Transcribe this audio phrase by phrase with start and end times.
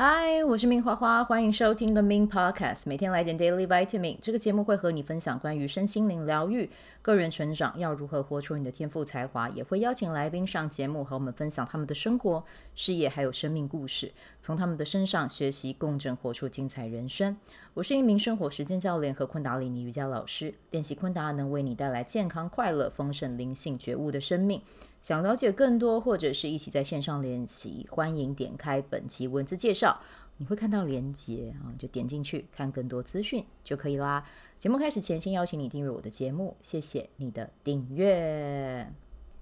[0.00, 4.16] 嗨，我是明花花，欢迎收听 The Min Podcast，每天来点 Daily Vitamin。
[4.22, 6.70] 这个节目会和你分享关于身心灵疗愈、
[7.02, 12.44] 个人成长，要如何活出你的天赋才华，也会邀请来宾上节目和我们分享他们的生活、
[12.76, 17.36] 事业还有生命故事，从他们的身上学习共振，活出精彩人生。
[17.74, 24.62] 我是一名生活实践教练和昆达里尼瑜伽老师，练习昆达能为你带来健康、快乐、丰盛、灵性觉悟的生命。
[25.08, 29.98] 想了解更多，或者是一起在线上练习，欢迎点开本期文字介绍，
[30.36, 34.22] 你会看到连接啊，就点进去看更多资讯就可以啦。
[34.58, 38.86] 节目开始前，先邀请你订阅我的节目，谢谢你的订阅。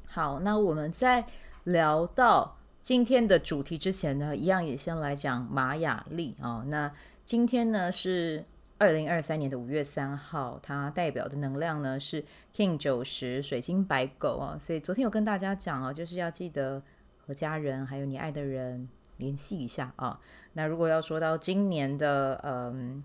[0.06, 1.26] 好，那我们在
[1.64, 6.64] 聊到今天的主题之前呢，一样也先来讲玛雅历啊。
[6.68, 6.92] 那
[7.24, 8.44] 今天呢是。
[8.78, 12.22] 二零二三年的五月三号，它代表的能量呢是
[12.54, 16.82] King 九十水晶白狗啊，所以昨天有跟大家讲啊，就是要记得
[17.26, 20.20] 和家人还有你爱的人联系一下啊。
[20.52, 23.02] 那如果要说到今年的嗯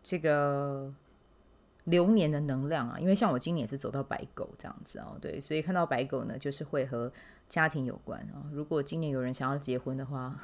[0.00, 0.94] 这个
[1.82, 7.12] 流年的能量啊，因为像我今年也是走到白狗这样子啊，对，所以看到白狗呢，就是会和
[7.48, 8.46] 家庭有关啊。
[8.52, 10.40] 如果今年有人想要结婚的话。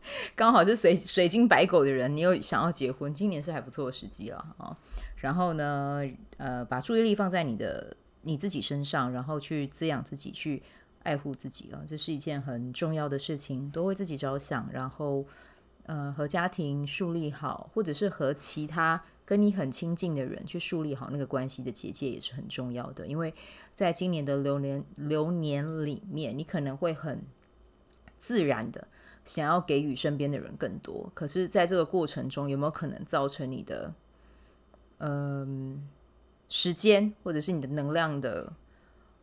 [0.34, 4.76] 刚好是水水晶白狗的人，你又想要结婚，今年是还不错的时机了啊。
[5.16, 6.02] 然后呢，
[6.36, 10.62] 呃，把注意力放在你的你自己身上，然后去滋养自己，去
[11.02, 15.26] 爱护自己啊，这是一件很重要的事情，多为自己着想，然后
[15.86, 23.06] 呃，和家庭树立好，或者是和其他跟你很亲近的人去树立好那个关系的结界，也是很重要的。
[23.06, 23.34] 因为
[23.74, 27.22] 在今年的流年流年里面，你可能会很
[28.18, 28.86] 自然的。
[29.28, 33.92] 想要给予身边的人更多，可是在这个过程中，有没有可能造成你的
[35.00, 35.86] 嗯、
[36.48, 38.50] 时间或者是你的能量的，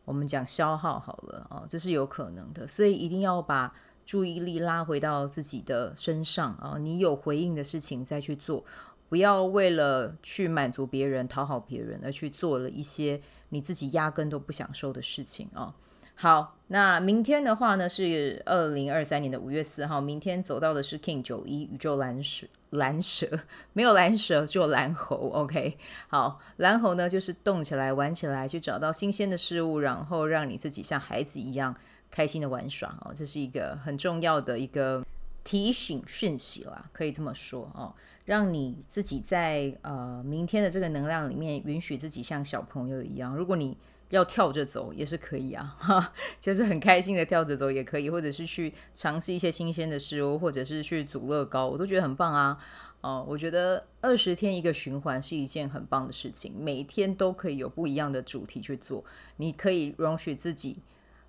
[0.04, 2.68] 我们讲消耗好了啊、这是有可能的。
[2.68, 3.74] 所以一定要把
[4.04, 8.64] 注意力拉回到自己的身上啊、你有回应的事情再去做，
[9.08, 15.74] 不要为了去满足别人、讨好别人而去做了一些你自己压根都不想受的事情啊。
[16.18, 23.28] 好，那明天的话呢是二零二三年的五月四号，明天走到的是 King 九一宇宙蓝蛇，蓝蛇
[23.74, 25.28] 没有蓝蛇，就蓝猴。
[25.34, 25.76] OK，
[26.08, 31.76] 好，蓝猴呢就是动起来、玩起来，去找到新鲜的事物，然后让你自己像孩子一样
[32.10, 35.04] 开心的玩耍哦，这是一个很重要的一个
[35.44, 37.92] 提醒讯息啦，可以这么说哦，
[38.26, 43.78] 让你自己在呃明天的这个能量里面，允许自己像小朋友一样，如果你。
[44.10, 52.56] 要跳着走也是可以啊，哈， 就是很开心的跳着走也可以，或者是去尝试一些新鲜的事物，或者是去组乐高，我都觉得很棒啊。
[53.00, 59.04] 哦，我觉得二十天一个循环是一件很棒的事情，每天都可以有不一样的主题去做。
[59.38, 60.78] 你可以容许自己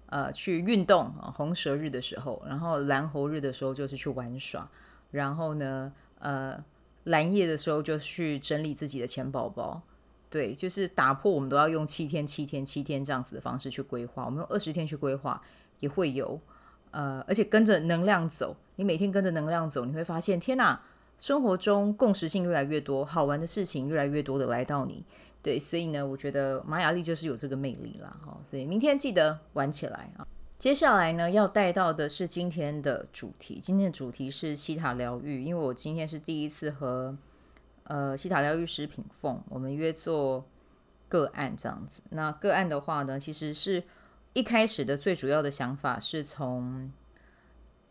[0.06, 4.70] 呃去运动啊，红蛇日的时候，然后蓝猴日的时候就是去玩耍，
[5.10, 6.64] 然后呢呃
[7.08, 9.82] 蓝夜的时候就去整理自己的钱包包。
[10.30, 15.42] 对，就是打破我们都要用七天、七天、七天这样子的方式去规划，我们用二十天去规划
[15.80, 16.40] 也会有，
[16.92, 20.82] 呃，而且跟着能量走，你每天跟着能量走，你会发现，天哪，
[21.18, 25.06] 生活中共识性越来越多，好玩的事情越来越多的来到你。
[25.42, 30.28] 对，所以呢，我觉得玛雅历就是有这个魅力啦，哈，所以明天记得玩起来啊。
[30.60, 37.18] 接下来呢，要带到的是今天的主题，今天的主题是西塔疗愈，因为我今天是第一次和。
[37.90, 40.46] 呃，西塔疗愈师品凤，我们约做
[41.08, 42.02] 个案这样子。
[42.10, 43.82] 那个案的话呢，其实是
[44.34, 46.92] 一开始的最主要的想法是从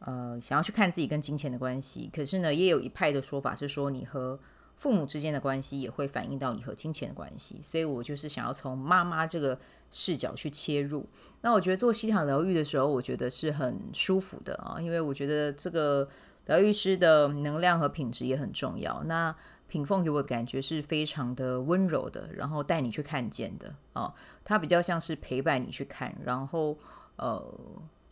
[0.01, 2.11] 呃想要去看自己跟金钱的关系。
[2.15, 4.39] 可是呢，也有一派的说法是说，你和
[4.77, 7.61] 父母之间的关系也会反映到你和金钱的关系。
[7.63, 9.59] 所以我就是想要从妈妈这个
[9.91, 11.07] 视角去切入。
[11.41, 16.09] 那我觉得做西塔疗愈的时候，我觉得是很舒服的啊，因为我觉得这个
[16.47, 19.03] 疗愈师的能量和品质也很重要。
[19.05, 19.35] 那
[19.69, 24.15] 品凤给我的感觉是非常的温柔的，然后带你去看见的啊，
[24.45, 26.79] 他比较像是陪伴你去看，然后
[27.17, 27.43] 呃，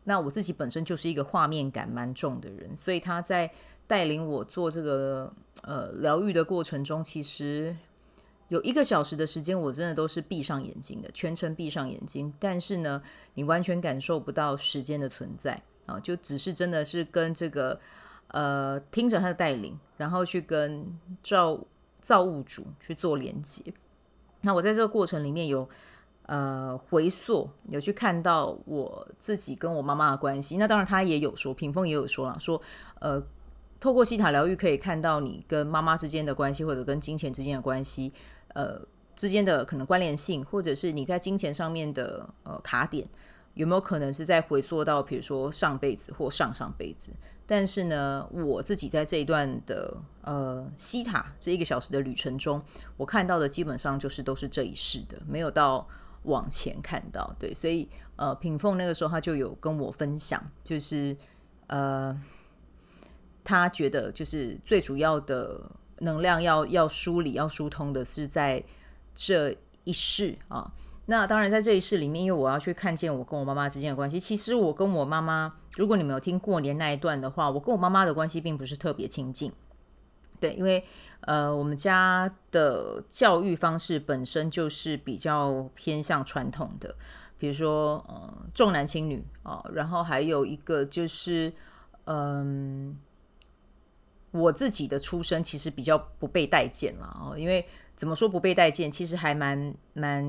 [0.03, 3.49] 那我自己本身就是一个画面感蛮重的人，所以他在
[3.87, 5.33] 带领我做这个
[5.63, 7.77] 呃疗愈的过程中，其实
[8.49, 13.03] 有一个小时的时间，我真的都是闭上眼睛的，全程闭上眼睛，但是呢，
[13.35, 17.81] 你完全感受不到时间的存在啊，就只是真的是跟这个。
[18.29, 21.61] 呃，听着他的带领，然后去跟造
[22.01, 23.63] 造物主去做连接。
[24.41, 25.69] 那我在这个过程里面有
[26.27, 30.57] 呃回溯，有去看到我自己跟我妈妈的关系。
[30.57, 32.61] 那当然，他也有说，屏风也有说了，说
[32.99, 33.23] 呃，
[33.85, 38.11] 透过西塔疗愈可以看到你跟妈妈之间的关系，或者跟金钱之间的关系，
[38.55, 38.81] 呃
[39.15, 43.07] 之间的可能关联性，或者是你在金钱上面的呃卡点。
[43.53, 47.11] 有没有可能是在回溯到，比如说上辈子或上上辈子？
[47.47, 52.63] 但是呢，我自己在这一段的呃西塔这一个小时的旅程中，
[52.97, 55.87] 我看到的基本上就是都是这一世的，没有到
[56.23, 57.37] 往前看到。
[57.39, 57.87] 对，所以
[58.17, 61.15] 呃，品凤那个时候他就有跟我分享，就是
[61.67, 62.19] 呃，
[63.45, 68.65] 他觉得就是最主要的能量要要梳理、要疏通的是在
[69.15, 69.55] 这
[69.85, 70.73] 一世啊。
[71.07, 74.19] 那当然，在这一世里面，因为我要去看见我跟我妈妈之间的关系。
[74.19, 79.53] 其实我跟我妈妈，如果你们有听过年那一段的话，我跟我妈妈的关系并不是特别亲近。
[80.41, 80.83] 对，因为
[81.21, 86.97] 呃，我们家的教育方式本身就是比较偏向传统的，
[87.37, 91.53] 比如说呃重男轻女啊，然后还有一个就是
[92.07, 92.99] 嗯、
[94.35, 97.67] 我自己的出生其实比较不被待见了哦，因为。
[97.97, 98.91] 怎么说不被待见？
[98.91, 100.25] 其实还蛮蛮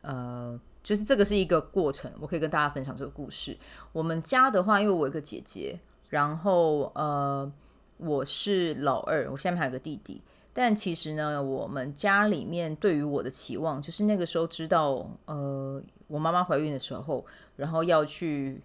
[0.00, 2.10] 呃，就是这个是一个过程。
[2.18, 3.56] 我可以跟大家分享这个故事。
[3.92, 5.78] 我们家的话，因为我有个姐姐，
[6.08, 7.50] 然后呃，
[7.98, 10.20] 我是老二，我下面还有个弟弟。
[10.52, 18.60] 但其实呢，我们家里面对于我的期望，就是那个时候知道呃，我妈妈怀孕的时候，然后要去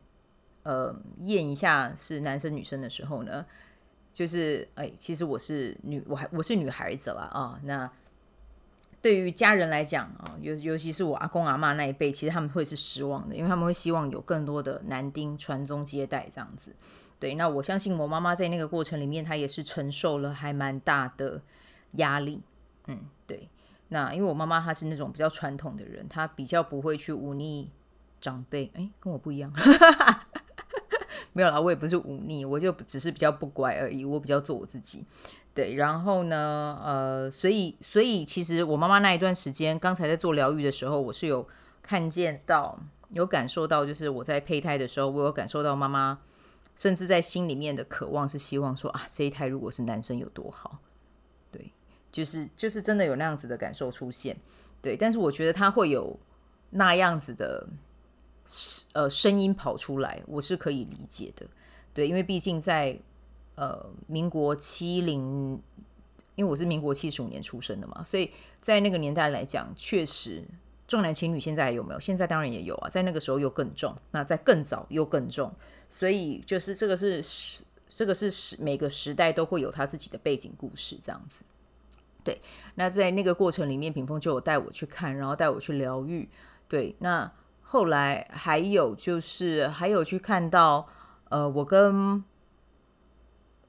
[0.64, 3.46] 呃验一下是男生女生的时候呢，
[4.12, 7.92] 就是哎，其实我是女，我还我是女孩子了啊，那。
[9.04, 16.72] 对于家人来讲啊，尤尤其是我阿公阿嬷那一辈，其实他们会是失望的，因为他们会希望有更多的男丁传宗接代这样子。
[17.20, 21.42] 对，那我相信我妈妈在那个过程里面，她也是承受了还蛮大的
[21.94, 22.44] 压力。
[22.86, 23.50] 嗯，对。
[23.88, 27.72] 那因为我妈妈她是那种比较传统的人，她比较不会去忤逆
[28.20, 28.70] 长辈。
[28.76, 29.52] 哎，跟我不一样。
[31.34, 34.04] 没有啦，我也不是忤逆，我就只是比较不乖而已。
[34.04, 35.06] 我比较做我自己。
[35.54, 41.46] 对，然后呢，呃，所以，所以其实我妈妈那一段时间，刚才在做疗愈的时候，我是有
[41.82, 42.80] 看见到，
[43.10, 46.20] 有感受到，就是我在胚胎的时候，我有感受到妈妈，
[46.78, 50.80] 甚至在心里面的渴望是希望说啊，这一胎如果是男生有多好，
[51.52, 51.74] 对，
[52.14, 54.38] 就是就是真的有那样子的感受出现，
[54.82, 56.18] 对，但是我觉得他会有
[56.70, 57.68] 那样子的，
[58.94, 61.46] 呃，声音跑出来，我是可以理解的，
[61.94, 63.00] 对，因为毕竟在。
[63.56, 65.62] 呃，民国七零，
[66.36, 70.42] 因为我是民国七十五年出生的嘛，所以在那个年代来讲，确实
[70.88, 71.40] 重男轻女。
[71.40, 72.00] 现在还有没有？
[72.00, 75.54] 现在当然也有啊，在那个时候又更重，那在更早又更重，
[75.92, 77.24] 所以就是这个是，
[77.90, 81.44] 这个是时，每个时代都会有他自己的背景故事这样子。
[82.24, 82.42] 对，
[82.76, 86.28] 那在那个过程里面，品凤就有带我去看，然后带我去疗愈。
[86.68, 87.32] 对，那
[87.72, 90.88] 后来还有就是还有去看到，
[91.30, 92.24] 呃，我跟。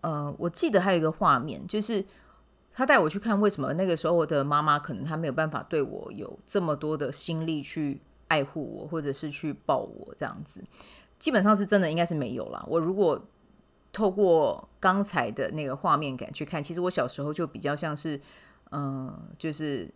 [0.05, 2.05] 呃，我记得还有一个画面，就是
[2.75, 10.61] 他带我去看为什么那个时候我的妈妈可能她没有办法对我有这么多的心力去爱护我，或者是去抱我这样子，
[11.21, 12.65] 基本上是真的应该是没有啦。
[12.67, 13.25] 我如果
[13.93, 18.21] 透过刚才的那个画面感去看，其实我小时候就比较像是，
[18.73, 19.89] 嗯、就是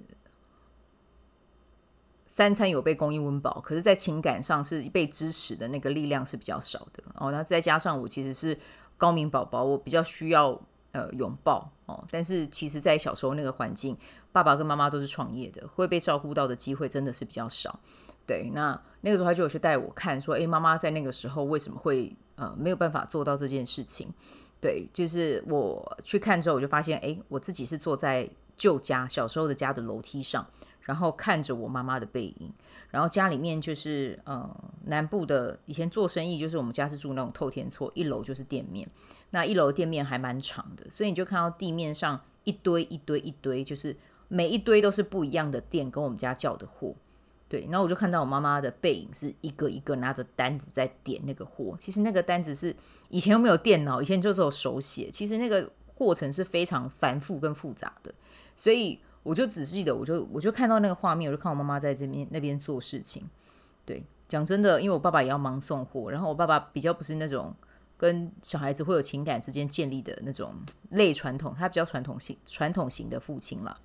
[2.36, 7.32] 三餐有被供应温饱，可是，在情感上是被支持的那个力量是比较少的哦。
[7.32, 8.58] 那再加上我其实是。
[8.98, 10.58] 高敏宝宝，我比较需要
[10.92, 13.94] 呃拥抱哦，但是其实，在小时候那个环境，
[14.32, 17.78] 爸爸跟妈妈都是创业的，会被照顾到的机会真的是比较少。
[18.26, 24.08] 对，那那个时候他就有去带我看，说，诶，妈妈在那个时候为什么会呃没有办法做到这件事情？
[24.62, 30.46] 对，就是我去看之后，我就发现，诶，我自己是坐在旧家小时候的家的楼梯上。
[30.87, 32.52] 然后看着我妈妈的背影，
[32.90, 34.49] 然后家里面就是呃
[34.85, 38.88] 南部的以前做生意，就是我们家是住那种透天厝，一楼就是店面，
[39.31, 43.97] 那一楼店面还蛮长的，所以你就看到地面上一堆一堆一堆，就是
[44.28, 46.95] 每一堆都是不一样的店跟我们家叫的货，
[47.49, 52.73] 对，然后我就看到我妈妈的背影是一个一个拿着单子在点那个货，其实那个单子是
[53.09, 58.14] 以前又没有电脑，以前就是有手写，其实那个过程是非常繁复跟复杂的，
[58.55, 59.00] 所以。
[59.26, 63.28] 我就只记得，我就我就看到那个画面，我就看我妈妈在这边那边做事情。
[63.85, 67.52] 对，讲真的，因为我爸爸也要忙送货，然后我爸爸比较不是那种
[67.97, 70.54] 跟小孩子会有情感之间建立的那种
[70.90, 73.76] 类传统，他比较传统型传统型的父亲了。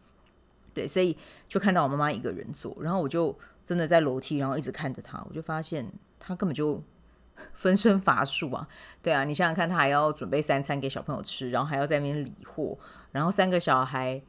[0.75, 1.17] 对，所以
[1.47, 6.83] 就看到我妈妈一个人做，然后我就真的在楼梯，然后一直看着他，我就发现他根本就
[7.55, 8.67] 分身乏术啊。
[9.01, 12.77] 对啊，你想想看，他还要准备三餐给小朋友吃，然后还要在那边理货，
[13.11, 14.21] 然后三个小孩。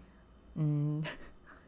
[0.55, 1.03] 嗯，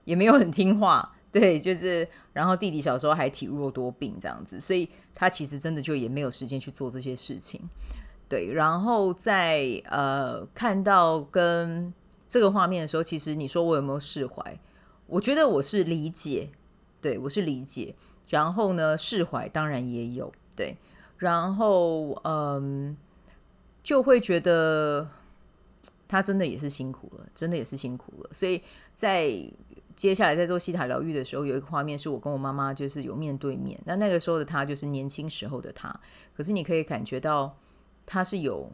[0.05, 7.61] 也没有很听话，对，就是，然后弟弟小时候还体弱多病这样子，所以他其实真的就也没有时间去做这些事情，
[8.29, 8.53] 对。
[8.53, 11.93] 然后在呃看到跟
[12.27, 14.59] 这个画面的时候，其实你说我有没有释怀？
[15.07, 16.51] 我觉得我是理解，
[17.01, 17.95] 对，我是理解。
[18.29, 20.77] 然后呢，释怀当然也有，对，
[21.19, 22.97] 然后嗯，
[23.83, 25.07] 就会觉得
[26.15, 28.31] 他真的也是辛苦了，真的也是辛苦了。
[28.33, 28.63] 所以
[28.95, 29.29] 在
[29.97, 35.93] 接下来在做西塔疗愈的时候，有一个画面是我跟我妈妈就是有面对面，那那个时候的他就是年轻时候的他，
[36.37, 37.53] 可是你可以感觉到
[38.07, 38.71] 他是有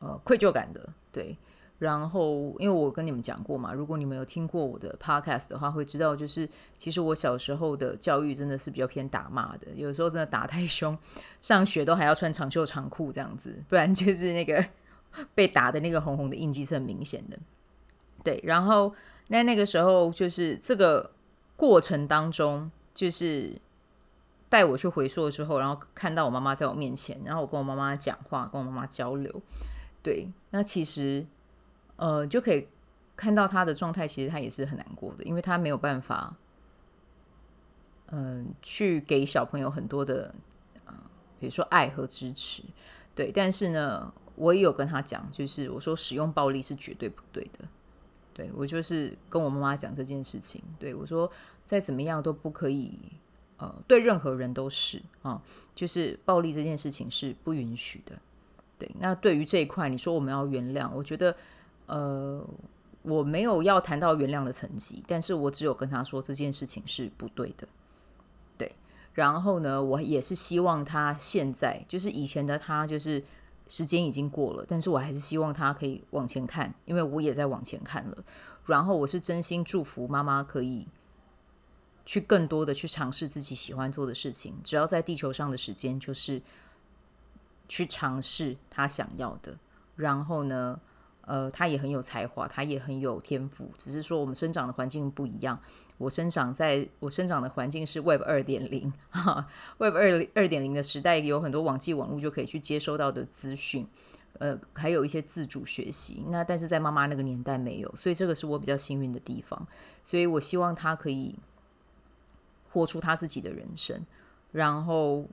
[0.00, 1.34] 呃愧疚感的，对。
[1.78, 10.96] 然后，因为我跟你们讲过嘛，如果你们有听过我的 podcast 的话，会知道，就是其实我小时候的教育真的是比较偏打骂的，有时候真的打太凶，
[11.40, 14.64] 上学都还要穿长袖长裤这样子，不然就是那个
[15.34, 17.38] 被打的那个红红的印记是很明显的。
[18.24, 18.94] 对，然后
[19.28, 21.10] 那那个时候就是这个
[21.56, 23.52] 过程当中，就是
[24.48, 29.42] 带我去回溯的时候，然后看到我妈妈在我面前，然后我跟我妈妈讲话，跟我妈妈交流。
[30.02, 31.26] 对，那其实。
[31.96, 32.66] 呃，就可以
[33.14, 36.34] 看到他的状态，其实他也是很难过的，因为他没有办法，
[38.10, 40.34] 嗯、去给小朋友很多的，
[41.38, 42.64] 比如说爱和支持，
[43.14, 43.30] 对。
[43.30, 47.68] 但是呢，我也有跟他讲，就是我说使用暴力是绝对不对的，
[48.34, 51.30] 对，我就是跟我妈妈讲这件事情，对，我说
[51.66, 52.98] 再怎么样都不可以，
[53.58, 55.40] 呃，对任何人都是啊，
[55.74, 58.18] 就是暴力这件事情是不允许的，
[58.78, 58.90] 对。
[58.98, 61.34] 那对于这一块，你说我们要原谅，我觉得。
[61.86, 62.42] 呃，
[63.02, 67.68] 我没有要谈到原谅的层级，但是我只有跟他说这件事情是不对的，
[68.56, 68.72] 对。
[69.12, 73.22] 然后呢，我也是希望他现在，就是以前的他，就是
[73.68, 78.24] 时间已经过了，但是我还是希望他可以往前看，因为我也在往前看了。
[78.66, 80.86] 然后我是真心祝福妈妈可以
[82.04, 86.42] 去更多的去尝试自己喜欢做的事情，只要在地球上的时间，就是
[87.68, 89.58] 去尝试他想要的。
[89.96, 90.80] 然后呢，
[91.24, 95.58] 呃，他也很有才华，他也很有天赋，只是说我们生长的环境不一样。
[95.98, 98.92] 我生长在我生长的环境是 Web 二点零
[99.78, 103.86] ，Web 二二点零的时代有很多网际网络就可以去接收到的资讯，
[104.40, 106.24] 呃，还有一些自主学习。
[106.28, 109.64] 那但是在妈妈那个年代没有，所以这个是我比较幸运的地方。
[110.02, 111.38] 所以我希望他可以
[112.70, 114.04] 活出他自己的人生，
[114.50, 115.24] 然后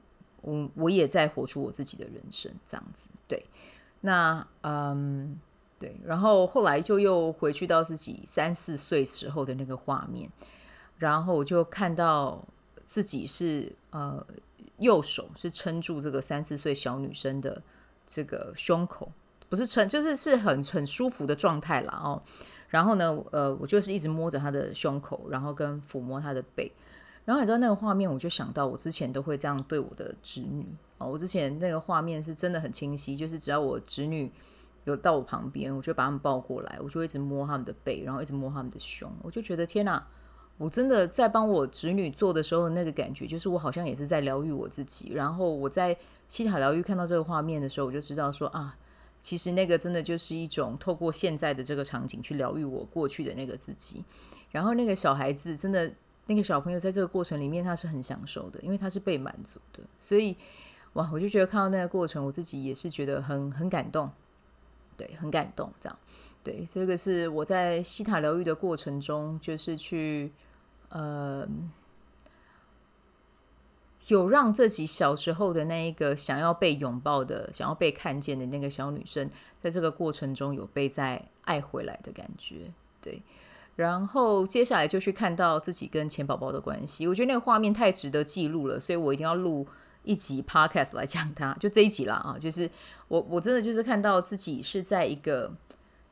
[0.41, 3.09] 我我也在活出我自己的人生，这样子。
[3.27, 3.43] 对，
[4.01, 5.39] 那嗯。
[5.79, 10.29] 对，然后后来就又回去到自己三四岁时候的那个画面，
[10.97, 12.45] 然后我就看到
[12.85, 14.21] 自己是呃
[14.79, 17.61] 右手是撑住这个三四岁小女生的
[18.05, 19.09] 这个胸口，
[19.47, 22.21] 不是撑，就是是很很舒服的状态啦哦。
[22.67, 26.69] 然后呢，呃，我就是一直摸着她的胸口，然后跟抚摸她的背。
[27.23, 30.65] 然后你知道那个画面，我就想到我之前都会这样对我的侄女
[30.97, 31.07] 哦。
[31.07, 34.29] 我之前那个画面是真的很清晰，就是只要我侄女。
[34.85, 40.05] 有到我旁边，我就把他们抱过来，我就一直摸他们的背，然后一直摸他们的胸，我就觉得天哪！
[40.57, 45.13] 我真的在帮我侄女做的时候，那个感觉就是我好像也是在疗愈我自己。
[45.13, 45.95] 然后我在
[46.27, 48.75] 西塔疗愈看到这个画面的时候，我就知道说啊，
[49.21, 54.03] 其实那个真的就是一种透过现在的这个场景去疗愈我过去的那个自己。
[54.51, 55.93] 然后那个小孩子真的，
[56.25, 59.81] 那个小朋友在这个过程里面他是很享受的，因为他是被满足的。
[59.97, 60.35] 所以
[60.91, 64.11] 哇，我就觉得看到那个过程，我自己也是觉得很很感动。
[64.99, 65.97] 对，很感动，这样，
[66.43, 70.29] 对，这个是我在西塔疗愈的过程中，就是去，
[70.89, 71.47] 呃，
[74.09, 83.21] 有让自己小时候的那一个想要被拥抱的、想要被看见的那个小女生，在这个过程中有被再爱回来的感觉，对。
[83.77, 89.65] 然后接下来就去看到自己跟钱宝宝的关系，我觉得那个画面太值得记录了，所以我一定要录。
[90.03, 92.69] 一集 podcast 来讲它， 就这一集啦啊，就是
[93.07, 95.51] 我我真的就是看到自己是在一个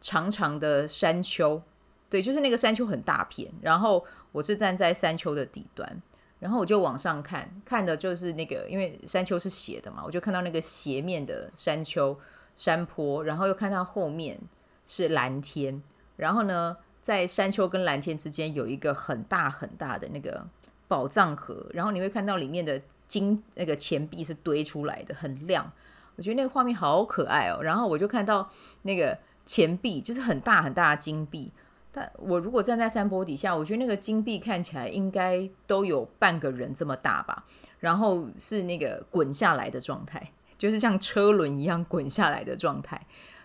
[0.02, 1.62] 长长的山丘，
[2.10, 6.02] 对，就是那个山丘很大片，然后我是站在山丘的底端，
[6.40, 12.20] 然后我就往上看，看的就是那个，因为山丘是斜的嘛，我就看到那个斜面的山丘
[12.56, 14.40] 山坡，然后又看到后面
[14.86, 15.82] 是蓝天，
[16.18, 20.46] 然后呢，在山丘跟蓝天之间有一个很大很大的那个
[20.88, 22.82] 宝藏盒，然后你会看到里面的。
[23.08, 25.72] 金那个钱币是堆出来的，很亮，
[26.16, 27.60] 我觉得那个画面好可爱哦。
[27.62, 28.50] 然后我就看到
[28.84, 31.52] 那个钱币，就是很大很大的金币。
[31.92, 37.46] 但我如果站在山坡底下，我觉得那个金币看起来应该都有半个人这么大吧。
[37.80, 43.00] 然后是那个滚下来的状态，就是像车轮一样滚下来的状态。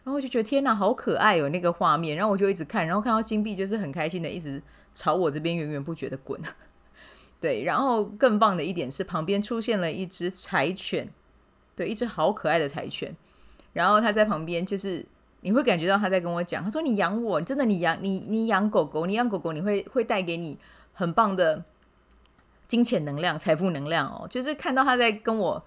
[0.05, 2.17] 然后我就觉得天哪，好可爱哦，那个画面。
[2.17, 4.61] 然后我就一直看，然后看到金币就是很开心的一直
[4.93, 6.41] 朝我这边源源不绝的滚。
[7.43, 11.13] 对，然后更棒的一点是，旁边出现了一只柴犬，
[11.75, 13.15] 对，一只好可爱的柴犬。
[13.73, 15.05] 然后他在旁边，就是
[15.41, 20.57] 你会感觉到他在跟我讲，他说：“你养我，真的，你养你，你养狗狗，你养狗狗，你会会带给你
[20.93, 21.65] 很棒的
[22.69, 25.65] 金钱能量、财富能量哦。”就是看到他在跟我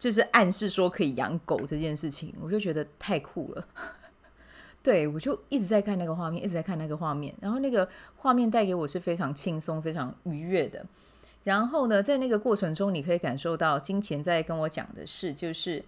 [0.00, 3.68] 就是暗示说可以养狗这件事情，我就觉得太酷了。
[4.86, 10.86] 对，我就一直在看那个画面，一直在看那个画面，然后那个画面带给我是非常轻松、非常愉悦的。
[11.42, 15.84] 然后呢，在那个过程中，你可以感受到金钱在跟我讲的是，就是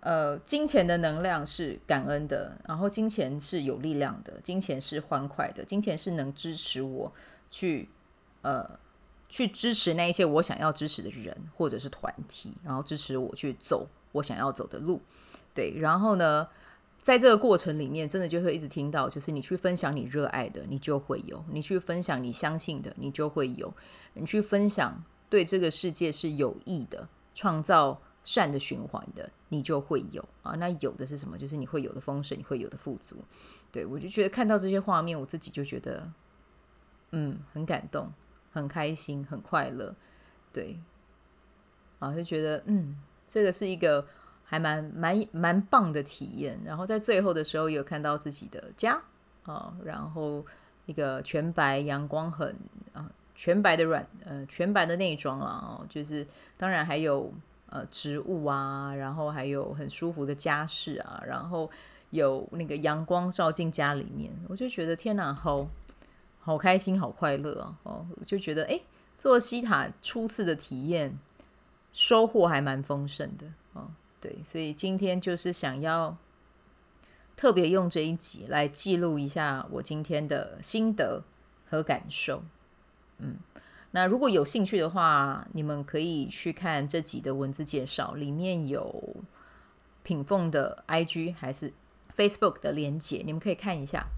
[0.00, 7.10] 呃，金钱的能量是感恩的，然后金钱是有力量的，金钱是欢快的，金钱是能支持我
[7.50, 7.88] 去
[8.42, 8.78] 呃。
[9.28, 15.00] 去支持那一些我想要支持的人或者是团体，然后支持我去走我想要走的路，
[15.52, 15.74] 对。
[15.80, 16.46] 然后呢，
[17.06, 23.72] 在这个过程里面，真的就会一直听到，就是你去分享你热爱的，你就会有；你去分享你相信的，你就会有；
[24.14, 30.56] 你去分享对这个世界是有益的，创造善的循环的，你就会有啊。
[30.56, 31.38] 那有的是什么？
[31.38, 33.14] 就是你会有的丰盛，你会有的富足。
[33.70, 36.10] 对，我就觉得看到这些画面，我自己就觉得，
[37.12, 38.12] 嗯，很感动。
[38.50, 39.94] 很开心，很快乐，
[40.50, 40.80] 对，
[41.98, 42.96] 啊，就觉得嗯，
[43.28, 44.06] 这个是一个
[44.46, 46.58] 还蛮蛮蛮棒的体验。
[46.64, 48.98] 然后在最后的时候，有看到自己的家
[49.44, 50.42] 啊，然后
[50.86, 52.56] 一个全白阳光很
[52.94, 56.26] 啊，全白的软呃，全白的内装啊，就是
[56.56, 57.30] 当然还有
[57.68, 61.70] 呃植物啊，然后还有很舒服的家饰啊，然后
[62.10, 65.66] 有那个阳光照进家里面，我就觉得天哪，好。
[66.38, 67.74] 好开心，好快乐啊！
[67.82, 68.80] 哦，就觉得哎，
[69.18, 71.18] 做西塔初次的体验，
[71.92, 73.90] 收获还蛮丰盛的哦。
[74.26, 76.16] 对，所以今天就是想要
[77.36, 81.22] 特别用这一集来记录一下我今天的心得
[81.70, 82.42] 和感受。
[83.18, 83.36] 嗯，
[83.92, 89.14] 那如果有兴趣的话，你们可以去看这集的文字介绍，里面有
[90.02, 91.72] 品凤的 IG 还是
[92.16, 94.08] Facebook 的连接，你们可以看一下。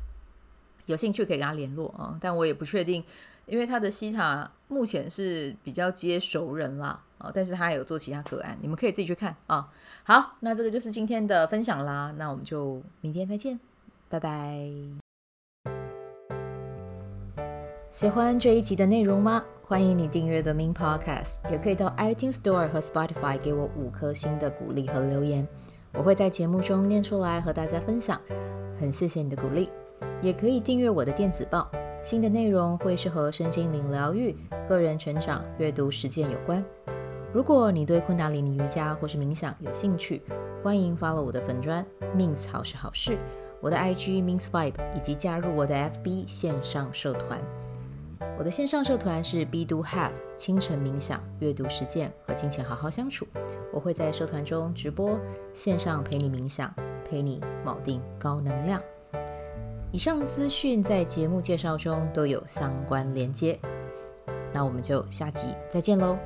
[0.86, 3.04] 有兴趣可以跟他联络啊，但我也不确定，
[3.44, 9.68] 因为他的西塔目前是比较接熟人啦啊，但是他有做其他个案，你们可以自己去看啊。
[10.04, 13.58] 好，那这个就是今天的分享啦，那我们就明天再见，
[14.08, 14.60] 拜拜。
[17.90, 19.42] 喜欢这一集的内容吗？
[19.66, 25.46] 欢迎你订阅 The Min Podcast，也可以到 iTunes Store 和 Spotify 给我五颗星的鼓励和留言，
[25.92, 28.20] 我会在节目中念出来和大家分享，
[28.80, 29.68] 很谢谢你的鼓励。
[30.22, 31.70] 也可以订阅我的电子报，
[32.02, 34.34] 新的内容会是和身心灵疗愈、
[34.68, 36.64] 个人成长、阅读实践有关。
[37.30, 40.22] 如果你对昆达里尼瑜伽或是冥想有兴趣，
[40.64, 41.84] 欢迎 follow 我的粉砖
[42.16, 43.18] Min 好是好事，
[43.60, 47.38] 我的 IG Min Vibe，以及加入我的 FB 线上社团。
[48.38, 53.26] 我的线上社团是 Be Do Have 清晨冥想、阅读实践和金钱好好相处。
[53.72, 55.20] 我会在社团中直播，
[55.54, 56.72] 线上陪你冥想，
[57.04, 58.80] 陪你铆定高能量。
[59.92, 63.58] 以上资讯在节目介绍中都有相关连接，
[64.50, 66.16] 那我们就下集再见喽。